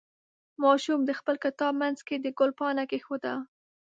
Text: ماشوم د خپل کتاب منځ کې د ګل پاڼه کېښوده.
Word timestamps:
ماشوم 0.63 0.99
د 1.05 1.11
خپل 1.19 1.35
کتاب 1.45 1.73
منځ 1.81 1.97
کې 2.07 2.15
د 2.19 2.25
ګل 2.37 2.51
پاڼه 2.59 2.83
کېښوده. 2.91 3.33